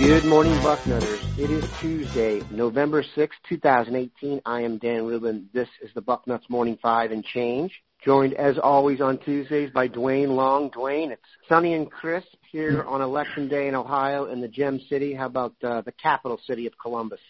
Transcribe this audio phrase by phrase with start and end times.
[0.00, 1.38] Good morning, Bucknutters.
[1.38, 4.42] It is Tuesday, November sixth, two 2018.
[4.44, 5.48] I am Dan Rubin.
[5.54, 7.82] This is the Bucknuts Morning Five and Change.
[8.04, 10.70] Joined, as always, on Tuesdays by Dwayne Long.
[10.70, 15.12] Dwayne, it's sunny and crisp here on Election Day in Ohio in the Gem City.
[15.12, 17.20] How about uh, the capital city of Columbus?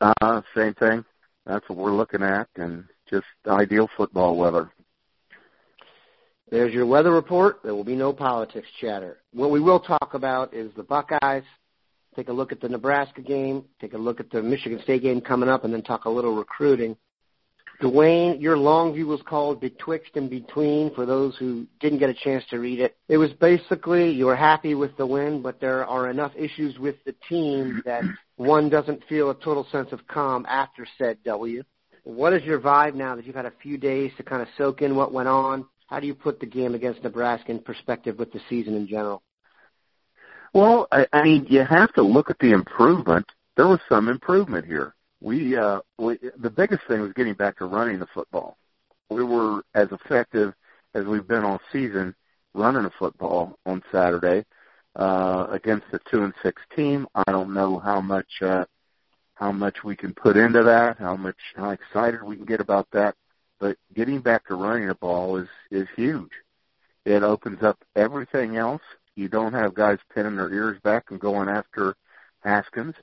[0.00, 1.04] Uh, same thing.
[1.46, 4.70] That's what we're looking at, and just ideal football weather.
[6.48, 7.60] There's your weather report.
[7.64, 9.18] There will be no politics chatter.
[9.32, 11.42] What we will talk about is the Buckeyes,
[12.14, 15.20] take a look at the Nebraska game, take a look at the Michigan State game
[15.20, 16.96] coming up, and then talk a little recruiting.
[17.80, 22.14] Dwayne, your long view was called Betwixt and Between for those who didn't get a
[22.14, 22.96] chance to read it.
[23.08, 26.96] It was basically you were happy with the win, but there are enough issues with
[27.04, 28.02] the team that
[28.36, 31.62] one doesn't feel a total sense of calm after said W.
[32.02, 34.82] What is your vibe now that you've had a few days to kind of soak
[34.82, 35.64] in what went on?
[35.86, 39.22] How do you put the game against Nebraska in perspective with the season in general?
[40.52, 43.26] Well, I, I mean, you have to look at the improvement.
[43.56, 44.94] There was some improvement here.
[45.20, 48.56] We, uh, we, the biggest thing was getting back to running the football.
[49.10, 50.54] We were as effective
[50.94, 52.14] as we've been all season
[52.54, 54.44] running the football on Saturday
[54.96, 57.06] uh, against the two and six team.
[57.14, 58.64] I don't know how much uh,
[59.34, 62.88] how much we can put into that, how much how excited we can get about
[62.92, 63.14] that.
[63.60, 66.32] But getting back to running the ball is is huge.
[67.04, 68.82] It opens up everything else
[69.18, 71.96] you don't have guys pinning their ears back and going after
[72.40, 72.94] Haskins.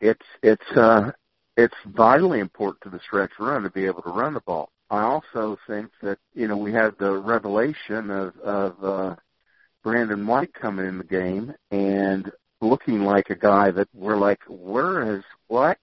[0.00, 1.10] It's it's uh
[1.56, 4.70] it's vitally important to the stretch run to be able to run the ball.
[4.90, 9.16] I also think that you know we had the revelation of of uh,
[9.82, 15.16] Brendon White coming in the game and looking like a guy that we're like, where
[15.16, 15.78] is what?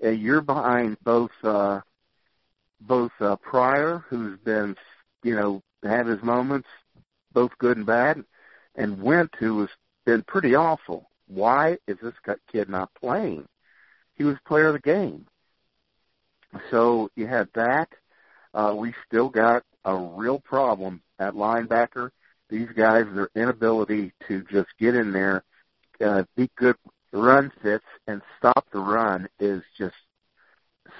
[0.00, 1.80] You're behind both uh,
[2.80, 4.76] both uh, Pryor, who's been
[5.22, 6.68] you know had his moments,
[7.32, 8.24] both good and bad,
[8.76, 9.70] and Wint, who has
[10.04, 11.10] been pretty awful.
[11.26, 12.14] Why is this
[12.50, 13.46] kid not playing?
[14.16, 15.26] He was player of the game.
[16.70, 17.88] So you had that.
[18.52, 22.10] Uh, we still got a real problem at linebacker.
[22.48, 25.42] These guys, their inability to just get in there,
[26.00, 26.76] uh, be good
[27.12, 29.96] run fits, and stop the run is just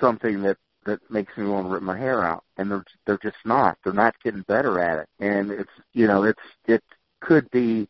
[0.01, 2.45] something that that makes me want to rip my hair out.
[2.57, 3.79] And they're they're just not.
[3.85, 5.09] They're not getting better at it.
[5.21, 6.83] And it's you know it's it
[7.21, 7.89] could be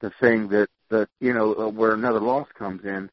[0.00, 3.10] the thing that that you know where another loss comes in,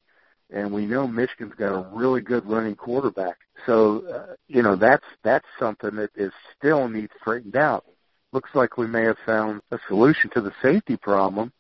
[0.52, 3.38] and we know Michigan's got a really good running quarterback.
[3.66, 7.86] So uh, you know that's that's something that is still needs straightened out.
[8.32, 11.52] Looks like we may have found a solution to the safety problem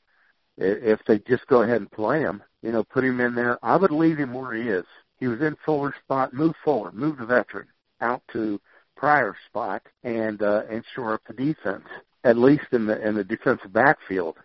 [0.58, 2.44] if they just go ahead and play him.
[2.62, 3.58] You know, put him in there.
[3.64, 4.86] I would leave him where he is.
[5.18, 6.34] He was in Fuller's spot.
[6.34, 6.94] Move forward.
[6.94, 7.68] Move the veteran
[8.02, 8.60] out to
[8.96, 11.86] Pryor spot and uh, and shore up the defense
[12.24, 14.38] at least in the in the defensive backfield.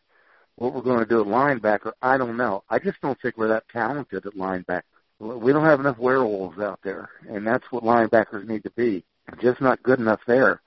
[0.57, 2.63] What we're going to do at linebacker, I don't know.
[2.71, 4.83] I just don't think we're that talented at linebacker.
[5.19, 9.05] We don't have enough werewolves out there, and that's what linebackers need to be.
[9.41, 10.61] Just not good enough there.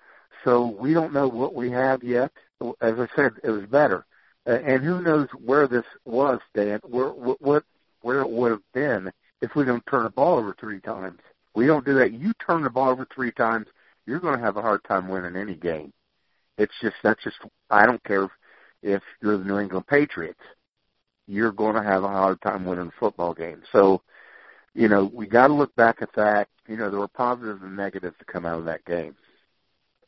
[0.43, 2.31] So we don't know what we have yet.
[2.81, 4.05] As I said, it was better,
[4.47, 6.79] uh, and who knows where this was, Dan?
[6.83, 7.63] Where what
[8.01, 9.11] where it would have been
[9.41, 11.19] if we don't turn the ball over three times.
[11.53, 12.13] We don't do that.
[12.13, 13.67] You turn the ball over three times,
[14.05, 15.91] you're going to have a hard time winning any game.
[16.57, 17.37] It's just that's just
[17.69, 18.31] I don't care if,
[18.87, 20.39] if you're the New England Patriots,
[21.27, 23.65] you're going to have a hard time winning football games.
[23.71, 24.01] So,
[24.73, 26.47] you know, we got to look back at that.
[26.67, 29.15] You know, there were positives and negatives to come out of that game.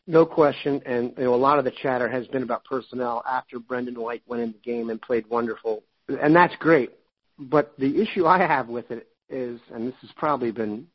[0.08, 3.60] No question, and you know, a lot of the chatter has been about personnel after
[3.60, 6.90] Brendon White went in the game and played wonderful, and that's great.
[7.38, 10.88] But the issue I have with it is, and this has probably been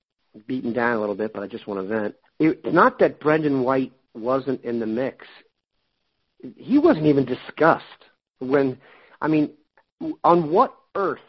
[0.49, 2.15] beaten down a little bit, but I just want to vent.
[2.41, 5.25] It's not that Brendon White wasn't in the mix.
[6.57, 7.85] He wasn't even discussed
[8.39, 8.79] when,
[9.21, 9.51] I mean,
[10.23, 11.21] on what earth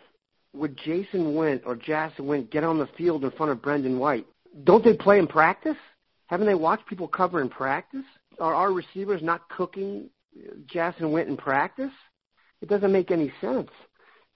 [0.53, 4.26] would Jahsen Wint or Jahsen Wint get on the field in front of Brendon White?
[4.64, 5.78] Don't they play in practice?
[6.28, 8.06] Haven't they watched people cover in practice?
[8.40, 10.09] Are our receivers not cooking
[10.66, 11.91] Jahsen Wint in practice?
[12.62, 13.70] It doesn't make any sense.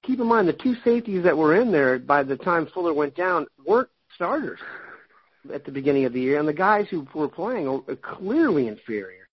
[0.04, 3.16] Keep in mind the two safeties that were in there by the time Fuller went
[3.16, 4.60] down weren't starters
[5.54, 9.28] at the beginning of the year, and the guys who were playing are clearly inferior.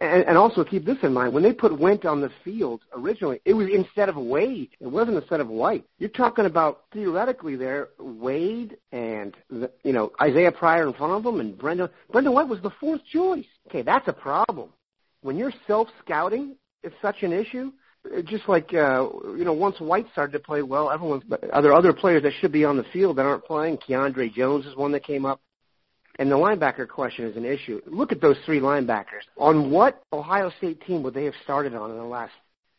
[0.00, 3.40] And, and also keep this in mind: when they put Wint on the field originally,
[3.44, 4.70] it was instead of Wade.
[4.80, 5.84] It wasn't instead of White.
[5.98, 11.22] You're talking about theoretically there Wade and the, you know Isaiah Pryor in front of
[11.24, 13.46] them, and Brendon Brendon White was the fourth choice.
[13.68, 14.70] Okay, that's a problem.
[15.22, 17.72] When you're self scouting, it's such an issue.
[18.24, 21.92] just like uh, you know, once White started to play well, everyone's are there other
[21.92, 23.78] players that should be on the field that aren't playing?
[23.78, 25.40] Keandre Jones is one that came up.
[26.18, 27.80] And the linebacker question is an issue.
[27.86, 29.24] Look at those three linebackers.
[29.38, 32.32] On what Ohio State team would they have started on in the last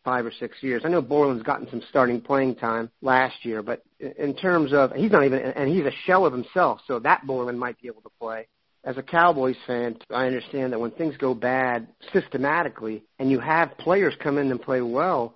[0.04, 0.84] five or six years?
[0.86, 5.12] I know Borland's gotten some starting playing time last year, but in terms of he's
[5.12, 8.12] not even and he's a shell of himself, so that Borland might be able to
[8.20, 8.48] play
[8.84, 13.78] as a Cowboys fan, I understand that when things go bad systematically and you have
[13.78, 15.36] players come in and play well,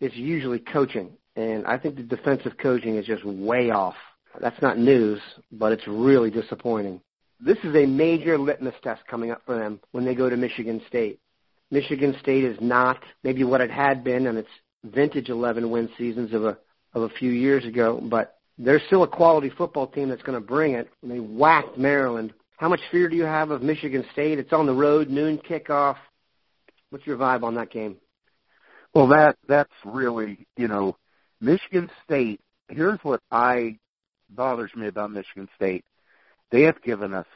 [0.00, 1.10] it's usually coaching.
[1.36, 3.94] And I think the defensive coaching is just way off.
[4.40, 5.20] That's not news,
[5.52, 7.00] but it's really disappointing.
[7.40, 10.82] This is a major litmus test coming up for them when they go to Michigan
[10.88, 11.20] State.
[11.70, 14.48] Michigan State is not maybe what it had been in its
[14.84, 16.58] vintage 11 win seasons of a
[16.94, 20.46] of a few years ago, but they're still a quality football team that's going to
[20.46, 20.88] bring it.
[21.02, 24.40] And they whacked Maryland how much fear do you have of Michigan State?
[24.40, 25.96] It's on the road, noon kickoff.
[26.90, 27.96] What's your vibe on that game?
[28.94, 30.96] Well, that that's really you know,
[31.40, 32.40] Michigan State.
[32.68, 33.78] Here's what I
[34.28, 35.84] bothers me about Michigan State.
[36.50, 37.26] They have given us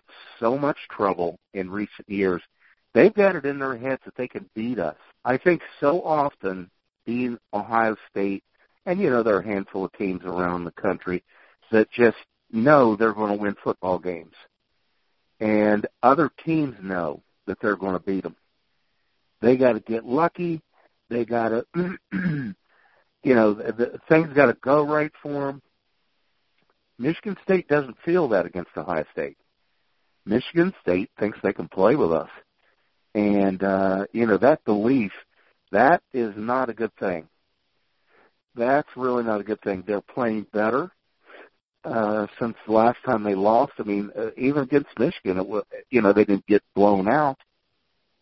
[0.40, 2.42] so much trouble in recent years.
[2.94, 4.96] They've got it in their heads that they can beat us.
[5.24, 6.70] I think so often
[7.06, 8.44] being Ohio State,
[8.86, 11.22] and you know there are a handful of teams around the country
[11.70, 12.18] that just
[12.50, 14.34] know they're going to win football games
[15.42, 18.36] and other teams know that they're going to beat them.
[19.40, 20.62] They got to get lucky.
[21.10, 21.66] They got to,
[22.14, 25.60] you know, the, the, things got to go right for them.
[27.02, 29.36] Michigan State doesn't feel that against Ohio State.
[30.24, 32.30] Michigan State thinks they can play with us,
[33.12, 35.10] and uh, you know that belief
[35.72, 37.26] that is not a good thing.
[38.54, 39.82] That's really not a good thing.
[39.84, 40.92] They're playing better
[41.84, 43.72] uh, since the last time they lost.
[43.80, 47.38] I mean, uh, even against Michigan, it was, you know, they didn't get blown out.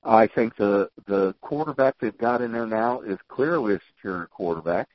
[0.03, 4.89] I think the the quarterback they've got in there now is clearly a superior quarterback.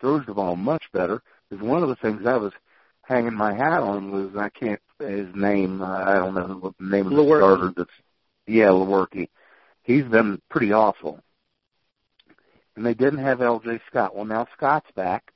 [0.00, 1.22] Throws the ball much better.
[1.52, 2.52] Is one of the things I was
[3.06, 5.82] hanging my hat on was I can't his name.
[5.82, 7.72] Uh, I don't know what the name of the starter.
[7.76, 7.90] That's
[8.46, 9.28] yeah, Lewerke.
[9.82, 11.20] He's been pretty awful.
[12.76, 13.80] And they didn't have L.J.
[13.88, 14.14] Scott.
[14.14, 15.32] Well, now Scott's back,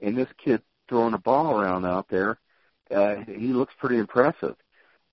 [0.00, 2.38] and this kid throwing the ball around out there,
[2.94, 4.56] uh, he looks pretty impressive.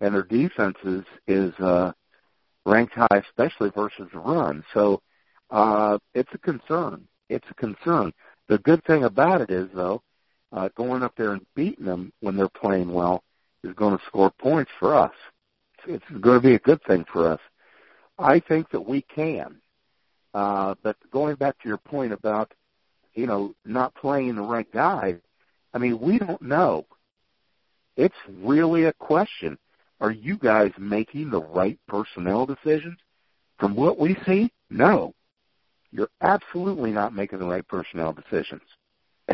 [0.01, 1.93] And their defense is is uh,
[2.65, 4.63] ranked high, especially versus the run.
[4.73, 5.01] So
[5.49, 7.07] uh, it's a concern.
[7.29, 8.11] It's a concern.
[8.47, 10.01] The good thing about it is, though,
[10.51, 13.23] uh, going up there and beating them when they're playing well
[13.63, 15.13] is going to score points for us.
[15.87, 17.39] It's, it's going to be a good thing for us.
[18.17, 19.57] I think that we can.
[20.33, 22.53] Uh, but going back to your point about,
[23.13, 25.15] you know, not playing the right guy,
[25.73, 26.85] I mean, we don't know.
[27.97, 29.57] It's really a question.
[29.99, 32.97] Are you guys making the right personnel decisions?
[33.59, 35.13] From what we see, no.
[35.91, 38.61] You're absolutely not making the right personnel decisions.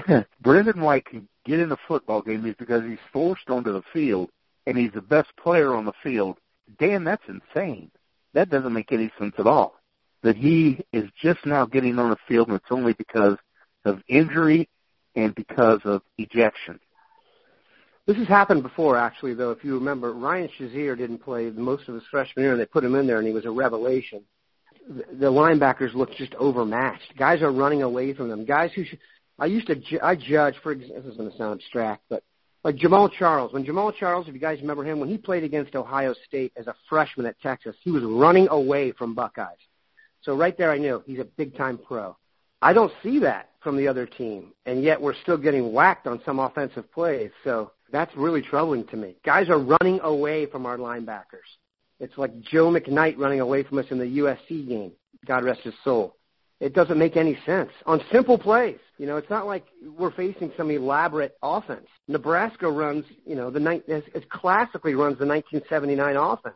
[0.42, 4.30] Brendon White can get in a football game is because he's forced onto the field
[4.66, 6.38] and he's the best player on the field.
[6.80, 7.92] Dan, that's insane.
[8.34, 9.76] That doesn't make any sense at all.
[10.24, 13.38] That he is just now getting on the field and it's only because
[13.86, 14.68] of injury
[15.16, 16.80] and because of ejection.
[18.08, 19.52] This has happened before, actually, though.
[19.52, 22.86] If you remember, Ryan Shazier didn't play most of his freshman year, and they put
[22.86, 24.24] him in there, and he was a revelation.
[24.88, 27.18] The linebackers looked just overmatched.
[27.18, 28.46] Guys are running away from them.
[28.46, 29.00] Guys who should,
[29.40, 32.24] I used to ju- I judge for this is going to sound abstract, but
[32.64, 33.54] like Jamaal Charles.
[33.54, 36.68] When Jamaal Charles, if you guys remember him, when he played against Ohio State as
[36.68, 39.58] a freshman at Texas, he was running away from Buckeyes.
[40.22, 42.18] So right there, I knew he's a big time pro.
[42.62, 46.22] I don't see that from the other team, and yet we're still getting whacked on
[46.26, 47.32] some offensive plays.
[47.44, 49.16] So that's really troubling to me.
[49.24, 51.48] Guys are running away from our linebackers.
[52.00, 54.92] It's like Joe McKnight running away from us in the USC game.
[55.26, 56.17] God rest his soul.
[56.60, 58.80] It doesn't make any sense on simple plays.
[58.98, 59.66] You know, it's not like
[59.98, 61.88] we're facing some elaborate offense.
[62.08, 66.56] Nebraska runs, you know, the it classically runs the 1979 offense.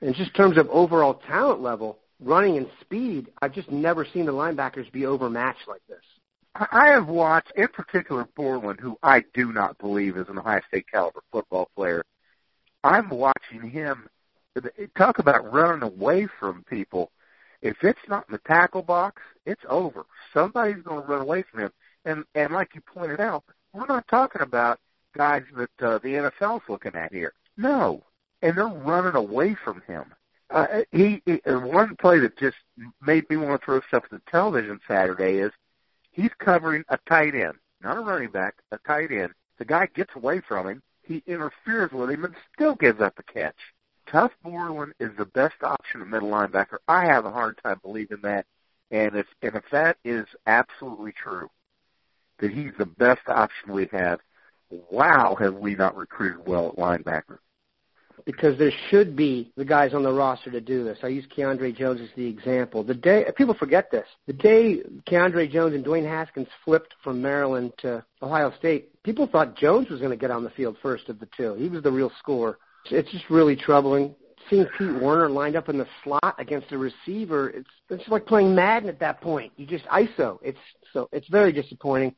[0.00, 4.32] In just terms of overall talent level, running and speed, I've just never seen the
[4.32, 5.98] linebackers be overmatched like this.
[6.54, 10.86] I have watched, in particular, Borland, who I do not believe is an Ohio State
[10.90, 12.04] caliber football player.
[12.82, 14.08] I'm watching him
[14.96, 17.12] talk about running away from people.
[17.62, 20.04] If it's not in the tackle box, it's over.
[20.32, 21.72] Somebody's going to run away from him.
[22.04, 24.80] And and like you pointed out, we're not talking about
[25.14, 27.34] guys that uh, the NFL's looking at here.
[27.56, 28.02] No,
[28.42, 30.04] and they're running away from him.
[30.50, 32.56] Uh, he, he one play that just
[33.00, 35.52] made me want to throw stuff at the television Saturday is
[36.10, 39.32] he's covering a tight end, not a running back, a tight end.
[39.58, 43.22] The guy gets away from him, he interferes with him, and still gives up the
[43.22, 43.54] catch.
[44.10, 46.78] Tuf Borland is the best option at middle linebacker.
[46.88, 48.46] I have a hard time believing that
[48.90, 51.48] And if and if that is absolutely true,
[52.38, 54.20] that he's the best option we have,
[54.90, 57.38] wow, have we not recruited well at linebacker?
[58.24, 60.98] because there should be the guys on the roster to do this.
[61.02, 62.82] I use Keandre Jones as the example.
[62.82, 67.72] The day people forget this, the day Keandre Jones and Dwayne Haskins flipped from Maryland
[67.78, 71.18] to Ohio State, people thought Jones was going to get on the field first of
[71.18, 71.54] the two.
[71.54, 72.58] He was the real scorer.
[72.86, 74.14] It's just really troubling.
[74.48, 78.54] Seeing Pete Werner lined up in the slot against a receiver, it's it's like playing
[78.54, 79.52] Madden at that point.
[79.56, 80.38] You just ISO.
[80.42, 80.58] It's
[80.92, 82.14] so it's very disappointing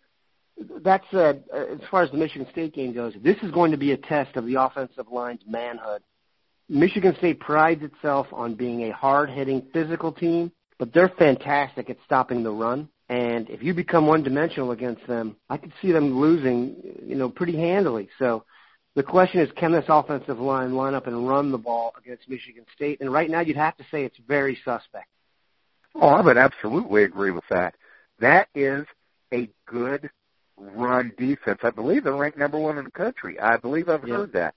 [0.82, 3.14] that's uh, as far as the Michigan State game goes.
[3.22, 6.02] This is going to be a test of the offensive line's manhood.
[6.68, 12.42] Michigan State prides itself on being a hard-hitting, physical team, but they're fantastic at stopping
[12.42, 12.88] the run.
[13.08, 17.56] And if you become one-dimensional against them, I could see them losing, you know, pretty
[17.56, 18.08] handily.
[18.18, 18.44] So
[18.94, 22.64] the question is, can this offensive line line up and run the ball against Michigan
[22.74, 23.00] State?
[23.00, 25.08] And right now, you'd have to say it's very suspect.
[25.94, 27.74] Oh, I would absolutely agree with that.
[28.18, 28.86] That is
[29.32, 30.10] a good
[30.56, 31.60] run defense.
[31.62, 33.38] I believe they're ranked number one in the country.
[33.40, 34.16] I believe I've yeah.
[34.16, 34.54] heard that.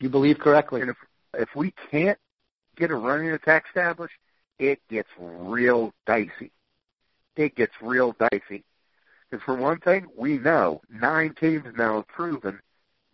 [0.00, 0.82] You believe correctly.
[0.82, 0.96] And if
[1.34, 2.18] if we can't
[2.76, 4.14] get a running attack established,
[4.58, 6.52] it gets real dicey.
[7.36, 8.64] It gets real dicey.
[9.30, 12.60] Because for one thing, we know nine teams now have proven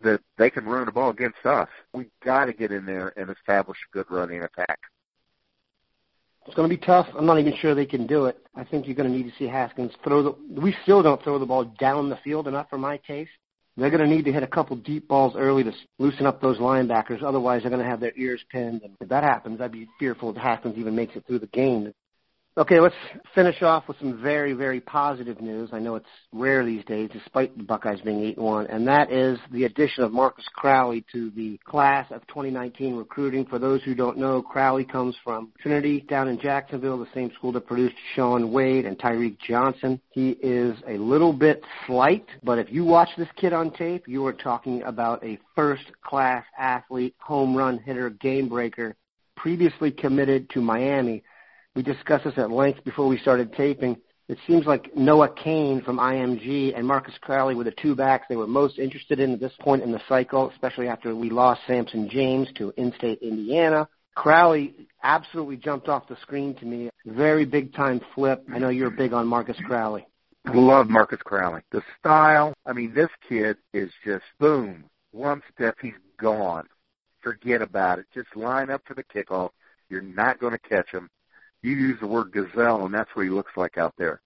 [0.01, 1.69] that they can run the ball against us.
[1.93, 4.79] We've got to get in there and establish a good running attack.
[6.45, 7.07] It's going to be tough.
[7.17, 8.37] I'm not even sure they can do it.
[8.55, 10.61] I think you're going to need to see Haskins throw the.
[10.61, 13.31] We still don't throw the ball down the field enough for my taste.
[13.77, 16.59] They're going to need to hit a couple deep balls early to loosen up those
[16.59, 17.23] linebackers.
[17.23, 18.83] Otherwise, they're going to have their ears pinned.
[18.83, 21.91] And if that happens, I'd be fearful if Haskins even makes it through the game.
[22.57, 22.95] Okay, let's
[23.33, 25.71] finish off with some very, very positive news.
[25.73, 29.37] I know it's rare these days, despite the Buckeyes being 8 1, and that is
[29.51, 33.45] the addition of Marcus Crowley to the class of 2019 recruiting.
[33.45, 37.51] For those who don't know, Crowley comes from Trinity down in Jacksonville, the same school
[37.51, 39.99] that produced Shaun Wade and Tyreke Johnson.
[40.11, 44.25] He is a little bit slight, but if you watch this kid on tape, you
[44.25, 48.95] are talking about a first class athlete, home run hitter, game breaker,
[49.35, 51.21] previously committed to Miami
[51.75, 53.97] we discussed this at length before we started taping.
[54.27, 58.35] It seems like Noah Cain from IMG and Marcus Crowley were the two backs they
[58.35, 62.09] were most interested in at this point in the cycle, especially after we lost Sampson
[62.09, 63.87] James to in-state Indiana.
[64.15, 66.89] Crowley absolutely jumped off the screen to me.
[67.05, 68.43] Very big time flip.
[68.51, 70.07] I know you're big on Marcus Crowley.
[70.53, 71.61] Love Marcus Crowley.
[71.71, 74.85] The style, I mean, this kid is just boom.
[75.11, 76.67] One step, he's gone.
[77.21, 78.05] Forget about it.
[78.13, 79.49] Just line up for the kickoff.
[79.89, 81.09] You're not going to catch him
[81.65, 84.21] you use the word gazelle, and that's what he looks like out there.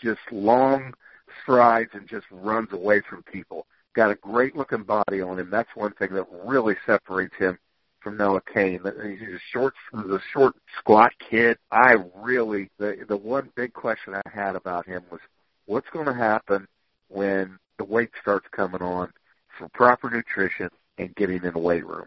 [0.00, 0.94] Just long
[1.42, 3.66] strides and just runs away from people.
[3.94, 5.50] Got a great looking body on him.
[5.50, 7.58] That's one thing that really separates him
[8.00, 8.80] from Noah Cain.
[8.84, 11.58] He's a short, the short, squat kid.
[11.72, 15.20] I really the the one big question I had about him was
[15.64, 16.68] what's going to happen
[17.08, 19.12] when the weight starts coming on
[19.58, 22.06] for proper nutrition and getting in the weight room.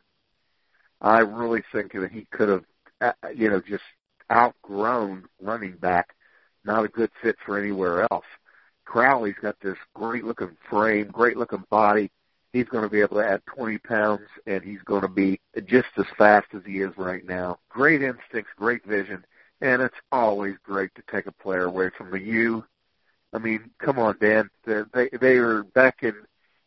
[1.02, 2.64] I really think that he could have,
[3.02, 3.84] uh, you know, just
[4.32, 6.16] outgrown running back,
[6.64, 8.26] not a good fit for anywhere else.
[8.86, 12.12] Crowley's got this great looking frame, great looking body.
[12.52, 15.90] He's going to be able to add 20 pounds, and he's going to be just
[15.98, 17.60] as fast as he is right now.
[17.70, 19.24] Great instincts, great vision,
[19.62, 22.64] and it's always great to take a player away from the U.
[23.32, 24.50] I mean, come on, Dan.
[24.66, 26.16] They're, they they were back in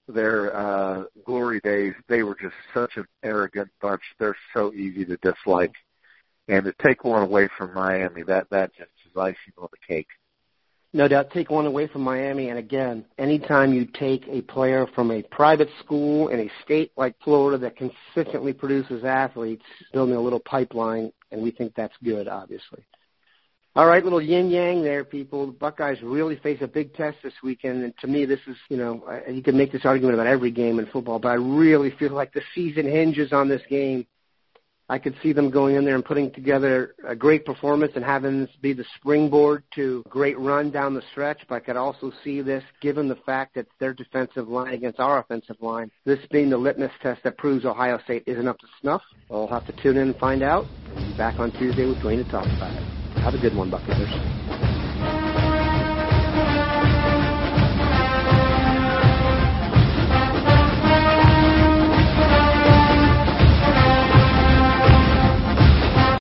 [0.07, 1.95] their uh, glory days.
[2.09, 4.03] They were just such an arrogant bunch.
[4.19, 5.75] They're so easy to dislike.
[6.49, 10.09] And to take one away from Miami, that that just is icing on the cake.
[10.95, 12.51] No doubt, take one away from Miami.
[12.51, 17.15] And again, anytime you take a player from a private school in a state like
[17.25, 22.85] Florida that consistently produces athletes, building a little pipeline, and we think that's good, obviously.
[23.75, 25.47] All right, little yin yang there, people.
[25.47, 28.77] The Buckeyes really face a big test this weekend, and to me, this is, you
[28.77, 32.13] know, you can make this argument about every game in football, but I really feel
[32.13, 34.07] like the season hinges on this game.
[34.93, 38.41] I could see them going in there and putting together a great performance and having
[38.41, 41.41] this be the springboard to a great run down the stretch.
[41.49, 45.21] But I could also see this, given the fact that their defensive line against our
[45.21, 49.01] offensive line, this being the litmus test that proves Ohio State isn't up to snuff.
[49.31, 50.67] We'll have to tune in and find out.
[50.95, 52.83] We'll be back on Tuesday with Dwayne to talk about it.
[53.21, 54.62] Have a good one, Buccaneers.